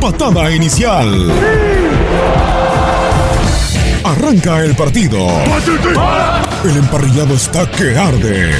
[0.00, 1.30] Patada inicial.
[4.02, 5.28] Arranca el partido.
[6.64, 8.54] El emparrillado está que arde.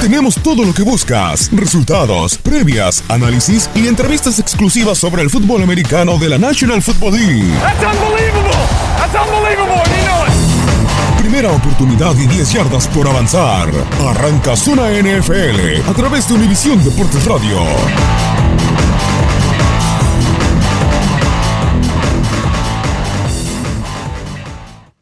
[0.00, 6.18] Tenemos todo lo que buscas, resultados, previas, análisis y entrevistas exclusivas sobre el fútbol americano
[6.18, 7.52] de la National Football League.
[11.32, 13.70] Primera oportunidad y 10 yardas por avanzar.
[14.06, 17.56] Arranca Zona NFL a través de Univisión Deportes Radio.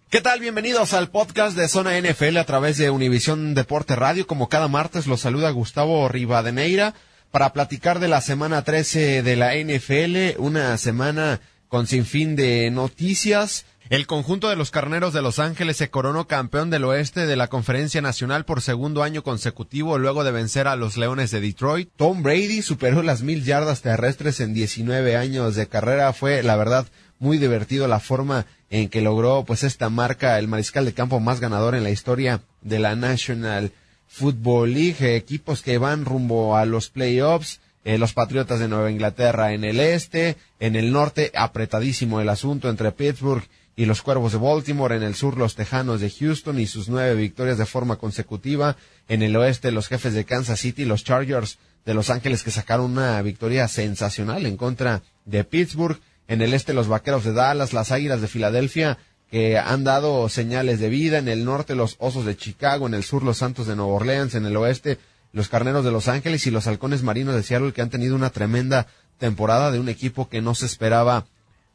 [0.09, 0.39] ¿Qué tal?
[0.39, 4.29] Bienvenidos al podcast de Zona NFL a través de Univisión Deporte Radio.
[4.29, 6.95] Como cada martes los saluda Gustavo Rivadeneira
[7.33, 13.67] para platicar de la semana 13 de la NFL, una semana con sinfín de noticias.
[13.91, 17.49] El conjunto de los Carneros de Los Ángeles se coronó campeón del oeste de la
[17.49, 21.91] Conferencia Nacional por segundo año consecutivo luego de vencer a los Leones de Detroit.
[21.97, 26.13] Tom Brady superó las mil yardas terrestres en 19 años de carrera.
[26.13, 26.87] Fue, la verdad,
[27.19, 31.41] muy divertido la forma en que logró pues esta marca el mariscal de campo más
[31.41, 33.73] ganador en la historia de la National
[34.07, 39.53] Football League, equipos que van rumbo a los playoffs, eh, los Patriotas de Nueva Inglaterra
[39.53, 43.43] en el este, en el norte apretadísimo el asunto entre Pittsburgh
[43.81, 47.15] y los Cuervos de Baltimore, en el sur los Tejanos de Houston y sus nueve
[47.15, 48.77] victorias de forma consecutiva,
[49.09, 52.91] en el oeste los jefes de Kansas City, los Chargers de Los Ángeles que sacaron
[52.91, 55.99] una victoria sensacional en contra de Pittsburgh,
[56.29, 58.99] en el este los Vaqueros de Dallas, las Águilas de Filadelfia
[59.31, 63.03] que han dado señales de vida, en el norte los Osos de Chicago, en el
[63.03, 64.99] sur los Santos de Nueva Orleans, en el oeste
[65.33, 68.29] los Carneros de Los Ángeles y los Halcones Marinos de Seattle que han tenido una
[68.29, 71.25] tremenda temporada de un equipo que no se esperaba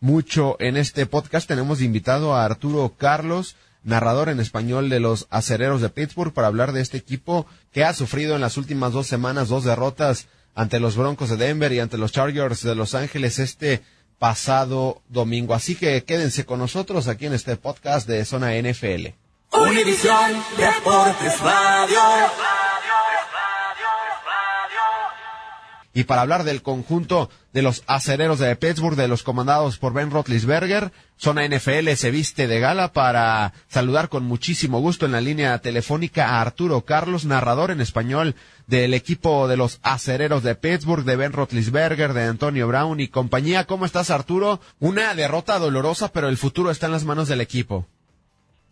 [0.05, 1.47] mucho en este podcast.
[1.47, 6.73] Tenemos invitado a Arturo Carlos, narrador en español de los Acereros de Pittsburgh, para hablar
[6.73, 10.95] de este equipo que ha sufrido en las últimas dos semanas dos derrotas ante los
[10.95, 13.81] Broncos de Denver y ante los Chargers de Los Ángeles este
[14.19, 15.55] pasado domingo.
[15.55, 19.07] Así que quédense con nosotros aquí en este podcast de Zona NFL.
[20.55, 22.44] Deportes Radio.
[25.97, 30.11] Y para hablar del conjunto de los acereros de Pittsburgh, de los comandados por Ben
[30.11, 35.57] Roethlisberger, Zona NFL se viste de gala para saludar con muchísimo gusto en la línea
[35.59, 38.35] telefónica a Arturo Carlos, narrador en español
[38.67, 43.63] del equipo de los acereros de Pittsburgh, de Ben Roethlisberger, de Antonio Brown y compañía.
[43.63, 44.59] ¿Cómo estás, Arturo?
[44.81, 47.85] Una derrota dolorosa, pero el futuro está en las manos del equipo.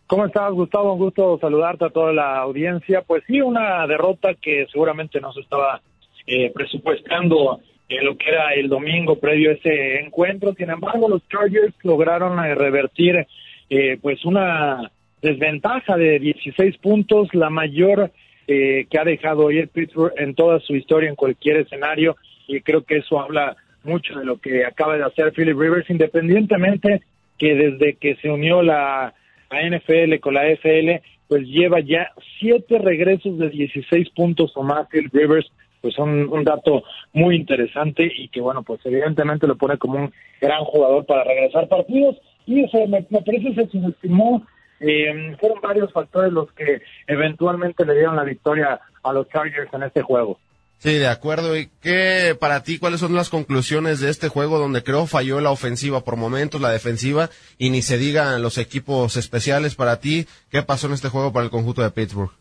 [0.07, 0.91] ¿Cómo estás, Gustavo?
[0.91, 3.01] Un gusto saludarte a toda la audiencia.
[3.01, 5.81] Pues sí, una derrota que seguramente no se estaba
[6.27, 7.59] eh, presupuestando
[7.89, 10.53] eh, lo que era el domingo previo a ese encuentro.
[10.53, 13.27] Sin embargo, los Chargers lograron eh, revertir
[13.69, 14.91] eh, pues una
[15.21, 18.11] desventaja de 16 puntos, la mayor
[18.47, 22.17] eh, que ha dejado el Pittsburgh en toda su historia en cualquier escenario
[22.47, 27.03] y creo que eso habla mucho de lo que acaba de hacer Philip Rivers, independientemente
[27.37, 29.13] que desde que se unió la,
[29.49, 34.87] la NFL con la FL, pues lleva ya siete regresos de 16 puntos o más
[34.89, 35.49] Philip Rivers,
[35.83, 40.13] pues un, un dato muy interesante y que bueno, pues evidentemente lo pone como un
[40.39, 42.15] gran jugador para regresar partidos
[42.45, 44.45] y eso me, me parece se subestimó
[44.79, 49.83] eh, fueron varios factores los que eventualmente le dieron la victoria a los Chargers en
[49.83, 50.39] este juego.
[50.77, 51.57] Sí, de acuerdo.
[51.57, 55.51] ¿Y qué para ti, cuáles son las conclusiones de este juego donde creo falló la
[55.51, 60.27] ofensiva por momentos, la defensiva, y ni se digan los equipos especiales para ti?
[60.49, 62.31] ¿Qué pasó en este juego para el conjunto de Pittsburgh?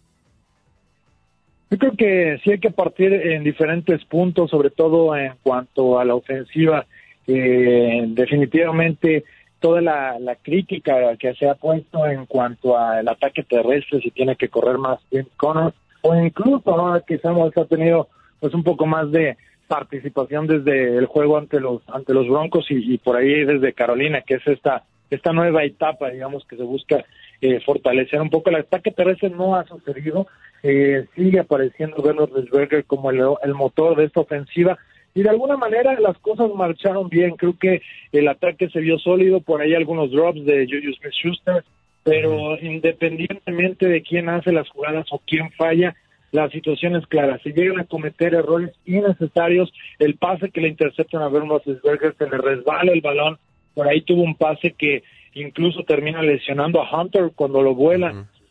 [1.72, 6.04] Yo creo que sí hay que partir en diferentes puntos, sobre todo en cuanto a
[6.04, 6.84] la ofensiva.
[7.26, 9.24] Eh, definitivamente
[9.58, 14.50] toda la, crítica que se ha puesto en cuanto al ataque terrestre, si tiene que
[14.50, 15.72] correr más James Conner,
[16.02, 18.08] o incluso ahora que Samuels ha tenido
[18.38, 22.98] pues un poco más de participación desde el juego ante los ante los Broncos y,
[22.98, 27.02] por ahí desde Carolina, que es esta esta nueva etapa, digamos, que se busca
[27.42, 28.48] eh, fortalecer un poco.
[28.48, 30.26] El ataque terrestre no ha sucedido,
[30.62, 34.78] eh, sigue apareciendo Bernard Roethlisberger como el, el motor de esta ofensiva,
[35.14, 37.36] y de alguna manera las cosas marcharon bien.
[37.36, 41.64] Creo que el ataque se vio sólido, por ahí algunos drops de Julius Smith-Schuster,
[42.04, 45.94] pero independientemente de quién hace las jugadas o quién falla,
[46.30, 47.38] la situación es clara.
[47.42, 52.30] Si llegan a cometer errores innecesarios, el pase que le interceptan a Bernard Roethlisberger se
[52.30, 53.36] le resbala el balón.
[53.74, 55.02] Por ahí tuvo un pase que
[55.34, 58.12] incluso termina lesionando a Hunter cuando lo vuela.
[58.12, 58.42] Uh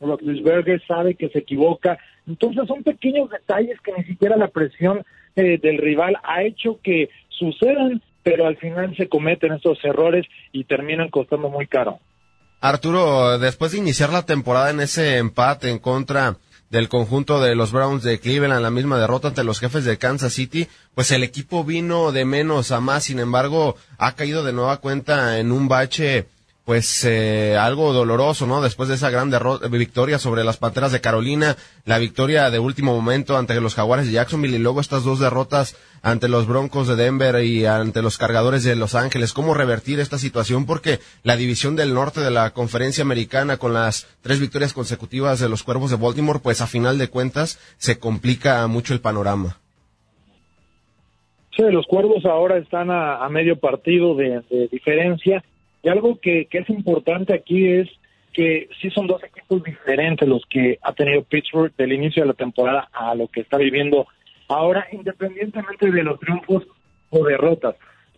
[0.88, 2.00] sabe que se equivoca.
[2.28, 5.06] Entonces son pequeños detalles que ni siquiera la presión
[5.36, 10.64] eh, del rival ha hecho que sucedan, pero al final se cometen estos errores y
[10.64, 12.00] terminan costando muy caro.
[12.62, 16.38] Arturo, después de iniciar la temporada en ese empate en contra
[16.70, 20.34] del conjunto de los Browns de Cleveland, la misma derrota ante los jefes de Kansas
[20.34, 24.78] City, pues el equipo vino de menos a más, sin embargo, ha caído de nueva
[24.78, 26.28] cuenta en un bache
[26.66, 28.62] pues eh, algo doloroso, ¿no?
[28.62, 29.32] Después de esa gran
[29.72, 34.14] victoria sobre las Panteras de Carolina, la victoria de último momento ante los Jaguares de
[34.14, 38.64] Jacksonville y luego estas dos derrotas ante los Broncos de Denver y ante los Cargadores
[38.64, 39.34] de Los Ángeles.
[39.34, 40.66] ¿Cómo revertir esta situación?
[40.66, 45.50] Porque la división del norte de la conferencia americana con las tres victorias consecutivas de
[45.50, 49.58] los Cuervos de Baltimore, pues a final de cuentas se complica mucho el panorama.
[51.56, 55.44] Sí, los Cuervos ahora están a, medio partido de diferencia
[55.84, 57.90] y algo que, que es importante aquí es
[58.34, 62.34] que sí son dos equipos diferentes los que ha tenido Pittsburgh del inicio de la
[62.34, 64.08] temporada a lo que está viviendo
[64.48, 66.64] ahora, independientemente de los triunfos
[67.10, 67.76] o derrotas.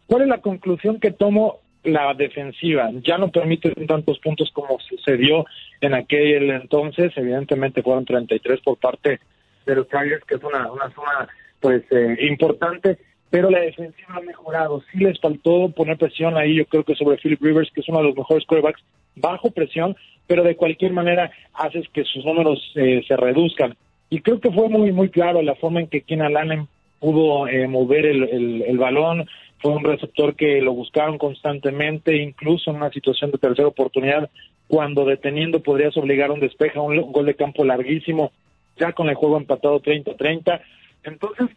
[0.07, 1.59] ¿Cuál es la conclusión que tomo?
[1.83, 5.45] La defensiva ya no permite tantos puntos como sucedió
[5.81, 7.11] en aquel entonces.
[7.17, 9.19] Evidentemente fueron 33 por parte
[9.65, 11.27] de los Tigers, que es una, una suma
[11.59, 12.99] pues eh, importante
[13.33, 14.83] pero la defensiva ha mejorado.
[14.91, 17.97] Sí les faltó poner presión ahí, yo creo que sobre Philip Rivers, que es uno
[17.97, 18.83] de los mejores quarterbacks,
[19.15, 19.95] bajo presión,
[20.27, 23.75] pero de cualquier manera haces que sus números eh, se reduzcan.
[24.11, 26.67] Y creo que fue muy, muy claro la forma en que Keenan Allen
[26.99, 29.25] pudo eh, mover el, el, balón,
[29.57, 34.29] fue un receptor que lo buscaron constantemente, incluso en una situación de tercera oportunidad,
[34.67, 38.31] cuando deteniendo podrías obligar a un despeje, un, un gol de campo larguísimo,
[38.77, 40.61] ya con el juego empatado 30-30.
[41.03, 41.49] Entonces,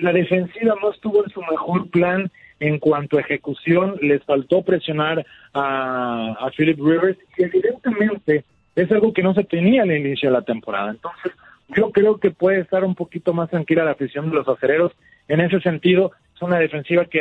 [0.00, 2.30] la defensiva no estuvo en su mejor plan
[2.60, 5.24] en cuanto a ejecución, les faltó presionar
[5.54, 8.44] a, a Philip Rivers y evidentemente
[8.76, 10.90] es algo que no se tenía al inicio de la temporada.
[10.90, 11.32] Entonces,
[11.76, 14.92] yo creo que puede estar un poquito más tranquila la afición de los acereros.
[15.28, 17.20] En ese sentido, es una defensiva que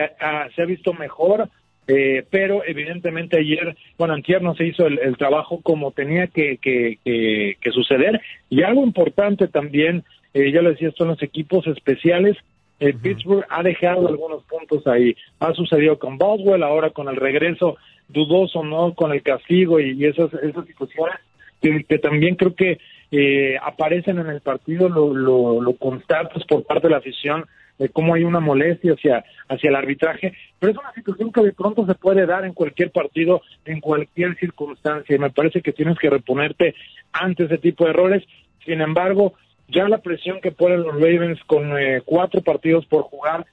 [0.56, 1.50] se ha visto mejor,
[1.88, 7.00] eh, pero evidentemente ayer, bueno, antier no se hizo el, trabajo como tenía que, que,
[7.04, 8.22] que, suceder.
[8.50, 10.04] Y algo importante también,
[10.34, 12.38] eh, ya lo decía, son los equipos especiales.
[12.80, 15.16] Eh, Pittsburgh ha dejado algunos puntos ahí.
[15.40, 17.78] Ha sucedido con Boswell, ahora con el regreso
[18.08, 18.94] dudoso, ¿no?
[18.94, 21.16] Con el castigo y, esas, esas situaciones
[21.62, 22.80] que, también creo que
[23.12, 27.46] eh, aparecen en el partido, lo, lo, lo constatas por parte de la afición
[27.80, 31.54] de cómo hay una molestia hacia, hacia el arbitraje, pero es una situación que de
[31.54, 35.98] pronto se puede dar en cualquier partido, en cualquier circunstancia, y me parece que tienes
[35.98, 36.76] que reponerte
[37.14, 38.24] ante ese tipo de errores.
[38.66, 39.34] Sin embargo,
[39.70, 43.46] ya la presión que ponen los Ravens con eh, cuatro partidos por jugar,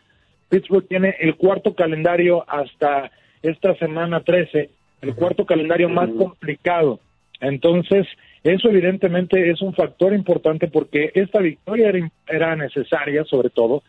[0.49, 3.11] Pittsburgh tiene el cuarto calendario hasta
[3.43, 4.71] esta semana 13,
[5.03, 7.01] el cuarto calendario más complicado.
[7.41, 8.07] Entonces,
[8.43, 13.83] eso evidentemente es un factor importante porque esta victoria era, era necesaria, sobre todo.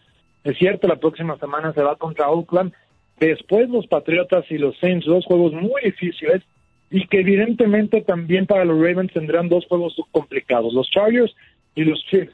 [0.44, 2.74] Es cierto, la próxima semana se va contra Oakland,
[3.20, 6.44] después los Patriotas y los Saints, dos juegos muy difíciles,
[6.90, 10.74] y que evidentemente también para los Ravens tendrán dos juegos complicados.
[10.74, 11.36] Los Chargers
[11.78, 12.34] y los Chiefs.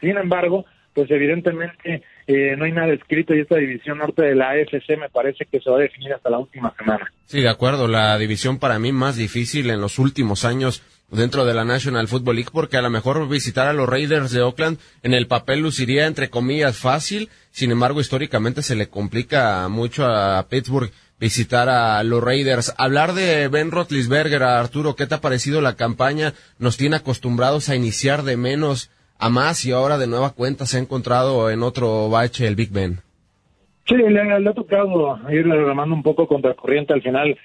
[0.00, 0.64] Sin embargo,
[0.94, 5.08] pues evidentemente eh, no hay nada escrito y esta división norte de la AFC me
[5.10, 7.12] parece que se va a definir hasta la última semana.
[7.26, 11.54] Sí, de acuerdo, la división para mí más difícil en los últimos años dentro de
[11.54, 15.14] la National Football League porque a lo mejor visitar a los Raiders de Oakland en
[15.14, 20.90] el papel luciría entre comillas fácil, sin embargo históricamente se le complica mucho a Pittsburgh
[21.20, 22.74] visitar a los Raiders.
[22.78, 26.32] Hablar de Ben Roethlisberger, Arturo, ¿qué te ha parecido la campaña?
[26.58, 30.76] Nos tiene acostumbrados a iniciar de menos a más y ahora de nueva cuenta se
[30.76, 33.00] ha encontrado en otro bache el Big Ben.
[33.86, 37.36] Sí, le, ha tocado ir remando un poco contra corriente al final,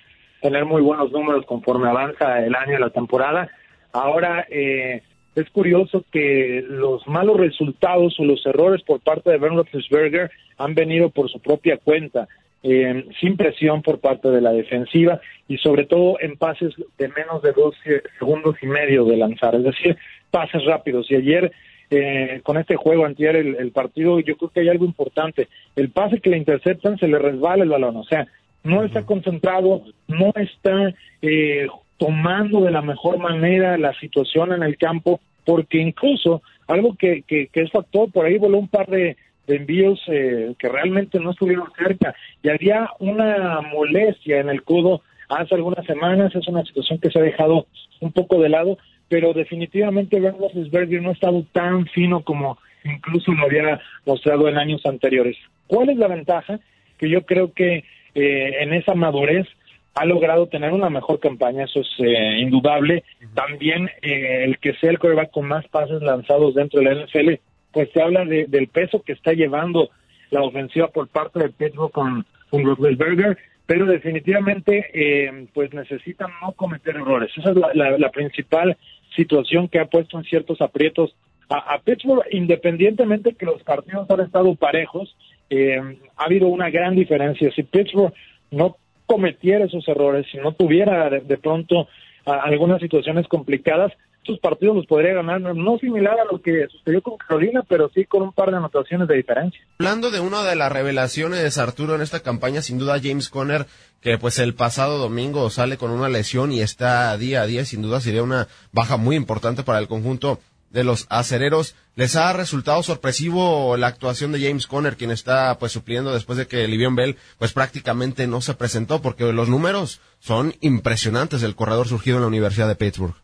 [0.42, 3.50] tener muy buenos números conforme avanza el año y la temporada.
[3.94, 5.02] Ahora, eh,
[5.36, 10.76] es curioso que los malos resultados o los errores por parte de Ben Roethlisberger han
[10.76, 12.28] venido por su propia cuenta,
[12.64, 17.42] eh, sin presión por parte de la defensiva y sobre todo en pases de menos
[17.42, 17.76] de dos
[18.18, 19.98] segundos y medio de lanzar, es decir,
[20.32, 21.12] pases rápidos.
[21.12, 21.52] Y ayer
[21.90, 25.48] eh, con este juego antier el, partido, yo creo que hay algo importante.
[25.76, 28.28] El pase que le interceptan se le resbala el balón, o sea,
[28.64, 31.68] no está concentrado, no está eh,
[31.98, 37.50] tomando de la mejor manera la situación en el campo, porque incluso algo que, que,
[37.54, 39.18] es factor, por ahí voló un par de,
[39.48, 45.56] envíos eh, que realmente no estuvieron cerca y había una molestia en el codo hace
[45.56, 47.68] algunas semanas, es una situación que se ha dejado
[48.00, 48.78] un poco de lado,
[49.10, 54.58] pero definitivamente Ben Roethlisberger no ha estado tan fino como incluso lo había mostrado en
[54.58, 55.38] años anteriores.
[55.68, 56.60] ¿Cuál es la ventaja?
[56.98, 57.84] Que yo creo que
[58.16, 59.48] eh, en esa madurez
[59.96, 63.04] ha logrado tener una mejor campaña, eso es eh, indudable.
[63.34, 67.34] También eh, el que sea el coreback con más pases lanzados dentro de la NFL,
[67.74, 69.90] pues se habla de, del peso que está llevando
[70.30, 76.54] la ofensiva por parte de Pedro con, con Roethlisberger, pero definitivamente eh, pues necesitan no
[76.54, 77.32] cometer errores.
[77.36, 78.78] Esa es la, principal
[79.16, 81.16] situación que ha puesto en ciertos aprietos
[81.50, 85.16] a, a Pittsburgh, independientemente que los partidos han estado parejos,
[85.50, 85.80] eh,
[86.16, 87.52] ha habido una gran diferencia.
[87.52, 88.14] Si Pittsburgh
[88.52, 91.88] no cometiera esos errores, si no tuviera de, pronto
[92.26, 93.92] algunas situaciones complicadas,
[94.26, 98.06] sus partidos los podría ganar, no similar a lo que sucedió con Carolina, pero sí
[98.06, 99.62] con un par de anotaciones de diferencia.
[99.80, 103.66] Hablando de una de las revelaciones, Arturo, en esta campaña, sin duda James Conner,
[104.02, 107.82] que pues el pasado domingo sale con una lesión y está día a día, sin
[107.82, 110.40] duda sería una baja muy importante para el conjunto
[110.74, 111.76] de los acereros.
[111.96, 116.48] ¿Les ha resultado sorpresivo la actuación de James Conner, quien está pues supliendo después de
[116.48, 119.02] que Livion Bell pues prácticamente no se presentó?
[119.02, 123.16] Porque los números son impresionantes del corredor surgido en la Universidad de Pittsburgh.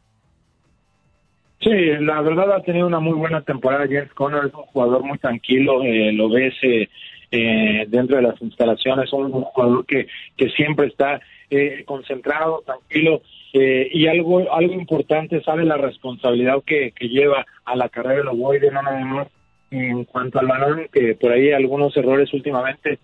[1.62, 3.86] Sí, la verdad ha tenido una muy buena temporada.
[3.86, 6.88] James Conner es un jugador muy tranquilo, eh, lo ves eh,
[7.32, 13.22] eh, dentro de las instalaciones, un, jugador que, que siempre está eh, concentrado, tranquilo.
[13.54, 18.30] Eh, y algo algo importante, sabe la responsabilidad que, que lleva a la carrera de
[18.30, 19.28] Ovoide, no nada más
[19.72, 23.00] en cuanto al balón, que por ahí algunos errores últimamente,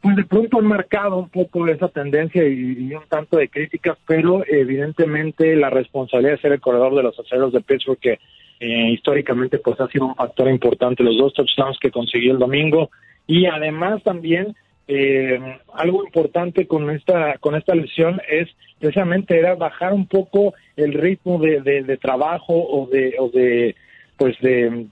[0.00, 4.42] pues de pronto han marcado un poco esa tendencia y, un tanto de críticas, pero
[4.46, 8.18] evidentemente la responsabilidad de ser el corredor de los aceros de Pittsburgh, que
[8.60, 12.90] eh, históricamente pues ha sido un factor importante, los dos touchdowns que consiguió el domingo,
[13.26, 14.56] y además también
[14.88, 15.38] eh,
[15.74, 18.48] algo importante con esta con esta lesión es
[18.80, 23.76] precisamente era bajar un poco el ritmo de, de, trabajo o de o de
[24.16, 24.86] pues de,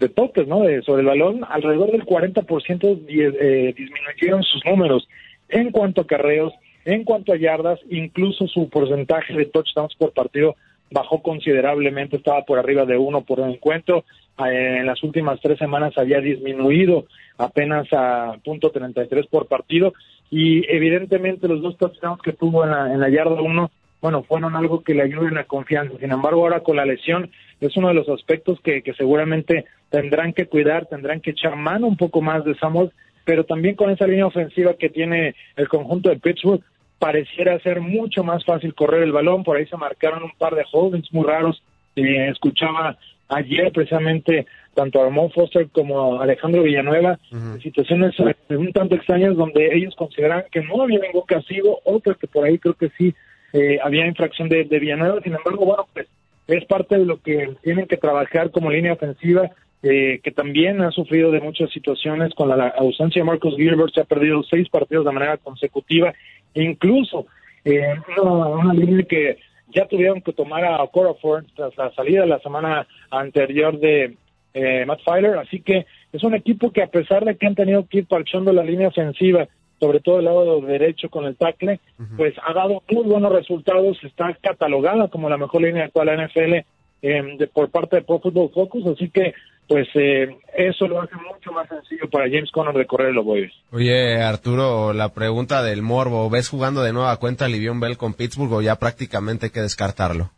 [0.00, 5.06] de toques no de, sobre el balón alrededor del 40% eh, disminuyeron sus números
[5.48, 6.52] en cuanto a carreos
[6.86, 10.56] en cuanto a yardas incluso su porcentaje de touchdowns por partido
[10.90, 14.04] bajó considerablemente estaba por arriba de uno por encuentro
[14.38, 17.04] eh, en las últimas tres semanas había disminuido
[17.36, 19.92] apenas a punto 33 por partido
[20.30, 24.56] y evidentemente los dos touchdowns que tuvo en la, en la yarda 1 bueno, fueron
[24.56, 25.98] algo que le ayuden a confianza.
[25.98, 27.30] Sin embargo, ahora con la lesión
[27.60, 31.86] es uno de los aspectos que, que seguramente tendrán que cuidar, tendrán que echar mano
[31.86, 32.90] un poco más de Samuel,
[33.24, 36.62] pero también con esa línea ofensiva que tiene el conjunto de Pittsburgh,
[36.98, 39.42] pareciera ser mucho más fácil correr el balón.
[39.42, 41.62] Por ahí se marcaron un par de holdings muy raros.
[41.96, 42.96] Eh, escuchaba
[43.28, 47.18] ayer precisamente tanto a Ramón Foster como a Alejandro Villanueva,
[47.62, 52.26] situaciones eh, un tanto extrañas donde ellos consideran que no había ningún castigo, otras que
[52.26, 53.14] por ahí creo que sí
[53.52, 56.06] eh, había infracción de, Villanueva, sin embargo, bueno, pues
[56.46, 59.50] es parte de lo que tienen que trabajar como línea ofensiva,
[59.82, 64.00] eh, que también ha sufrido de muchas situaciones con la, ausencia de Marcos Gilbert, se
[64.00, 66.12] ha perdido seis partidos de manera consecutiva,
[66.54, 67.26] incluso
[67.64, 69.38] eh, una, línea que
[69.74, 74.16] ya tuvieron que tomar a Ford tras la salida la semana anterior de
[74.52, 77.86] eh, Matt Filer, así que es un equipo que a pesar de que han tenido
[77.86, 79.48] que ir parchando la línea ofensiva,
[79.80, 81.80] sobre todo el lado derecho con el tackle,
[82.16, 86.26] pues ha dado muy buenos resultados, está catalogada como la mejor línea actual de la
[86.26, 86.54] NFL
[87.02, 89.32] eh, de, por parte de Pro Football Focus, así que
[89.66, 93.52] pues eh, eso lo hace mucho más sencillo para James Conner de correr los Boys.
[93.70, 98.14] Oye, Arturo, la pregunta del morbo, ¿ves jugando de nueva cuenta a Livion Bell con
[98.14, 100.30] Pittsburgh o ya prácticamente hay que descartarlo?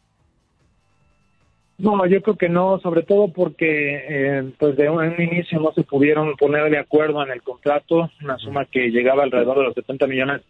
[1.79, 5.83] No, yo creo que no, sobre todo porque eh, pues de un, inicio no se
[5.83, 10.07] pudieron poner de acuerdo en el contrato, una suma que llegaba alrededor de los 70
[10.07, 10.43] millones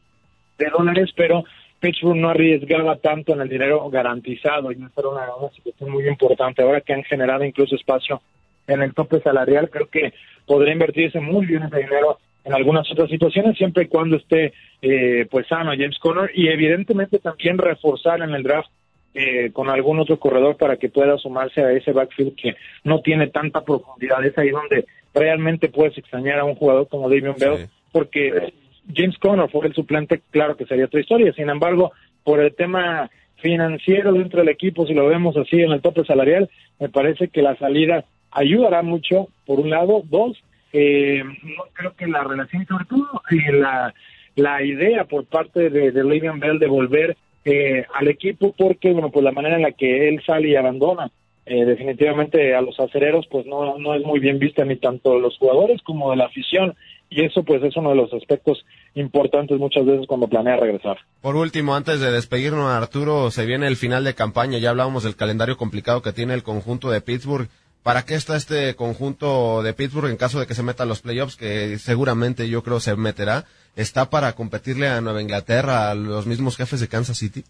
[0.58, 1.44] de dólares, pero
[1.80, 6.62] Pittsburgh no arriesgaba tanto en el dinero garantizado y eso era una, situación muy importante.
[6.62, 8.20] Ahora que han generado incluso espacio
[8.66, 10.12] en el tope salarial, creo que
[10.46, 14.52] podría invertirse muy bien ese dinero en algunas otras situaciones, siempre y cuando esté
[14.82, 18.68] eh, pues sano James Conner y evidentemente también reforzar en el draft
[19.14, 22.54] eh, con algún otro corredor para que pueda sumarse a ese backfield que
[22.84, 24.24] no tiene tanta profundidad.
[24.24, 28.52] Es ahí donde realmente puedes extrañar a un jugador como David Bell, porque
[28.94, 31.32] James Conner fue el suplente, claro que sería otra historia.
[31.34, 31.92] Sin embargo,
[32.24, 36.48] por el tema financiero dentro del equipo, si lo vemos así en el tope salarial,
[36.78, 40.02] me parece que la salida ayudará mucho, por un lado.
[40.04, 40.42] Dos,
[40.72, 43.92] eh, no creo que la relación, sobre todo eh, la,
[44.36, 49.10] la idea por parte de, de Le'Veon Bell de volver eh, al equipo, porque, bueno,
[49.10, 51.10] pues la manera en la que él sale y abandona
[51.44, 55.20] eh, definitivamente a los acereros, pues no, no es muy bien vista ni tanto de
[55.20, 56.74] los jugadores como de la afición.
[57.10, 60.98] Y eso, pues, es uno de los aspectos importantes muchas veces cuando planea regresar.
[61.20, 64.58] Por último, antes de despedirnos, Arturo, se viene el final de campaña.
[64.58, 67.48] Ya hablábamos del calendario complicado que tiene el conjunto de Pittsburgh.
[67.82, 71.02] ¿Para qué está este conjunto de Pittsburgh en caso de que se meta a los
[71.02, 73.44] playoffs, que seguramente yo creo se meterá?
[73.76, 77.42] ¿Está para competirle a Nueva Inglaterra, a los mismos jefes de Kansas City?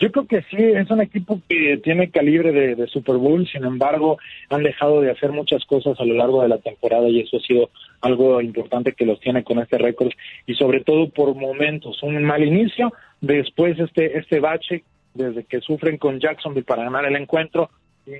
[0.00, 4.18] Yo creo que sí, es un equipo que tiene calibre de, Super Bowl, sin embargo,
[4.48, 7.40] han dejado de hacer muchas cosas a lo largo de la temporada y eso ha
[7.40, 7.68] sido
[8.00, 10.10] algo importante que los tiene con este récord
[10.46, 15.98] y sobre todo por momentos, un mal inicio, después este, este bache desde que sufren
[15.98, 17.68] con Jacksonville para ganar el encuentro,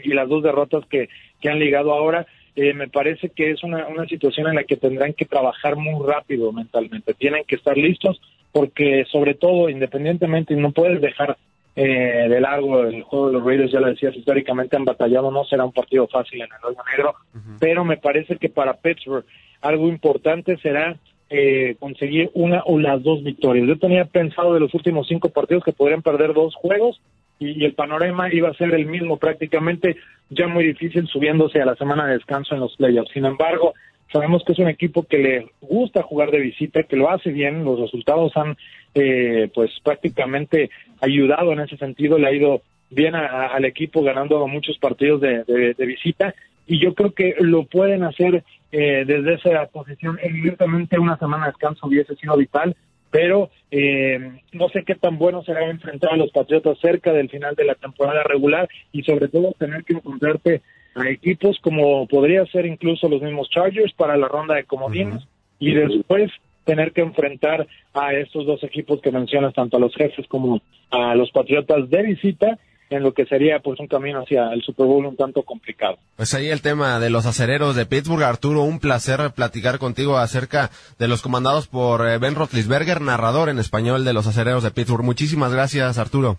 [0.05, 1.09] y las dos derrotas que,
[1.41, 4.77] que han ligado ahora, eh, me parece que es una, una situación en la que
[4.77, 7.15] tendrán que trabajar muy rápido mentalmente.
[7.15, 8.21] Tienen que estar listos
[8.53, 11.37] porque sobre todo, independientemente, no puedes dejar
[11.77, 15.45] eh, de largo el juego de los Raiders, ya lo decías, históricamente han batallado, no
[15.45, 17.15] será un partido fácil en el hoyo negro,
[17.61, 19.25] pero me parece que para Pittsburgh
[19.61, 20.97] algo importante será
[21.29, 23.69] eh, conseguir una o las dos victorias.
[23.69, 27.01] Yo tenía pensado de los últimos cinco partidos que podrían perder dos juegos
[27.41, 29.97] y, el panorama iba a ser el mismo prácticamente,
[30.29, 33.11] ya muy difícil subiéndose a la semana de descanso en los playoffs.
[33.13, 33.75] Sin embargo,
[34.13, 37.65] sabemos que es un equipo que le gusta jugar de visita, que lo hace bien,
[37.65, 38.57] los resultados han
[38.95, 44.77] eh, pues prácticamente ayudado en ese sentido, le ha ido bien al equipo ganando muchos
[44.79, 46.35] partidos de, de, visita
[46.67, 50.19] y yo creo que lo pueden hacer eh, desde esa posición.
[50.21, 52.77] Evidentemente una semana de descanso hubiese sido vital,
[53.11, 57.55] pero eh, no sé qué tan bueno será enfrentar a los Patriotas cerca del final
[57.55, 60.63] de la temporada regular y sobre todo tener que encontrarte
[60.95, 65.23] a equipos como podría ser incluso los mismos Chargers para la ronda de comodines
[65.59, 66.31] y después
[66.65, 71.15] tener que enfrentar a estos dos equipos que mencionas, tanto a los jefes como a
[71.15, 72.59] los Patriotas de visita
[72.91, 75.97] en lo que sería pues un camino hacia el Super Bowl un tanto complicado.
[76.17, 78.25] Pues ahí el tema de los acereros de Pittsburgh.
[78.25, 83.59] Arturo, un placer platicar contigo acerca de los comandados por eh, Ben Roethlisberger, narrador en
[83.59, 85.05] español de los acereros de Pittsburgh.
[85.05, 86.37] Muchísimas gracias, Arturo.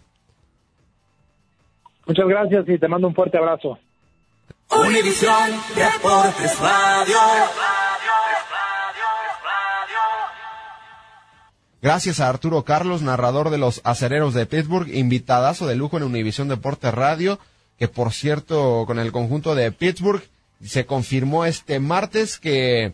[2.05, 3.79] Muchas gracias y te mando un fuerte abrazo.
[4.69, 7.17] Univisión Deportes Radio.
[11.81, 16.47] Gracias a Arturo Carlos, narrador de los acereros de Pittsburgh, invitadazo de lujo en Univisión
[16.47, 17.39] Deporte Radio,
[17.79, 20.21] que por cierto, con el conjunto de Pittsburgh,
[20.63, 22.93] se confirmó este martes que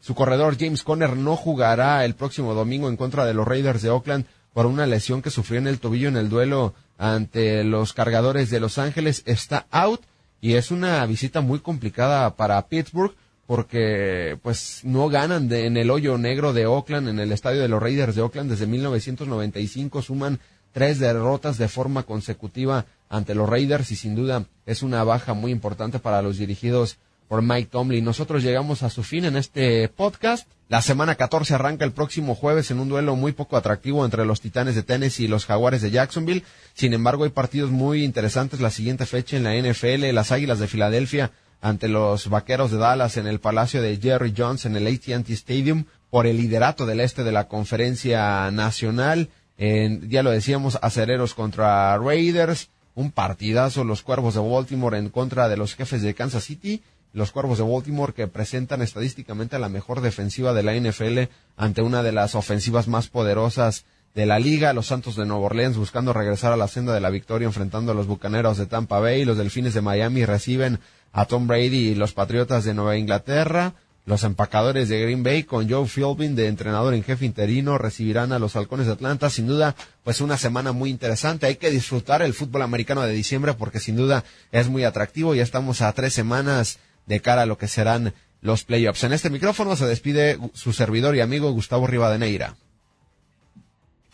[0.00, 3.90] su corredor James Conner no jugará el próximo domingo en contra de los Raiders de
[3.90, 8.48] Oakland por una lesión que sufrió en el tobillo en el duelo ante los cargadores
[8.48, 9.22] de Los Ángeles.
[9.26, 10.00] Está out
[10.40, 13.14] y es una visita muy complicada para Pittsburgh
[13.52, 17.68] porque pues no ganan de, en el hoyo negro de Oakland, en el estadio de
[17.68, 20.40] los Raiders de Oakland desde 1995, suman
[20.72, 25.52] tres derrotas de forma consecutiva ante los Raiders y sin duda es una baja muy
[25.52, 26.96] importante para los dirigidos
[27.28, 28.02] por Mike Tomlin.
[28.02, 30.48] Nosotros llegamos a su fin en este podcast.
[30.70, 34.40] La semana 14 arranca el próximo jueves en un duelo muy poco atractivo entre los
[34.40, 36.42] Titanes de Tennessee y los Jaguares de Jacksonville.
[36.72, 40.10] Sin embargo, hay partidos muy interesantes la siguiente fecha en la NFL.
[40.14, 44.66] Las Águilas de Filadelfia ante los Vaqueros de Dallas en el Palacio de Jerry Jones
[44.66, 49.30] en el AT&T Stadium por el liderato del este de la Conferencia Nacional.
[49.56, 55.48] En, ya lo decíamos, acereros contra Raiders, un partidazo los Cuervos de Baltimore en contra
[55.48, 60.00] de los jefes de Kansas City, los Cuervos de Baltimore que presentan estadísticamente la mejor
[60.00, 64.86] defensiva de la NFL ante una de las ofensivas más poderosas de la liga, los
[64.86, 68.06] Santos de Nueva Orleans buscando regresar a la senda de la victoria enfrentando a los
[68.06, 70.80] Bucaneros de Tampa Bay, los Delfines de Miami reciben
[71.12, 73.74] a Tom Brady y los Patriotas de Nueva Inglaterra.
[74.04, 78.40] Los empacadores de Green Bay con Joe Philbin de entrenador en jefe interino recibirán a
[78.40, 79.30] los Halcones de Atlanta.
[79.30, 81.46] Sin duda, pues una semana muy interesante.
[81.46, 85.36] Hay que disfrutar el fútbol americano de diciembre porque sin duda es muy atractivo.
[85.36, 89.04] Ya estamos a tres semanas de cara a lo que serán los playoffs.
[89.04, 92.56] En este micrófono se despide su servidor y amigo Gustavo Rivadeneira.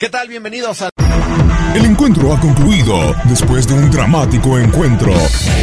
[0.00, 0.28] ¿Qué tal?
[0.28, 0.90] Bienvenidos a...
[1.74, 5.12] El encuentro ha concluido después de un dramático encuentro.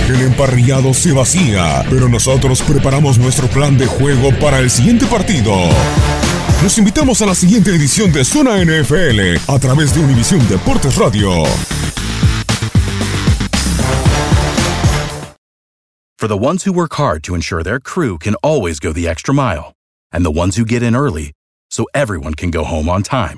[0.09, 5.53] El emparrillado se vacía, pero nosotros preparamos nuestro plan de juego para el siguiente partido.
[6.61, 11.45] Los invitamos a la siguiente edición de Zona NFL a través de Univisión Deportes Radio.
[16.19, 19.33] For the ones who work hard to ensure their crew can always go the extra
[19.33, 19.71] mile,
[20.11, 21.31] and the ones who get in early
[21.69, 23.37] so everyone can go home on time,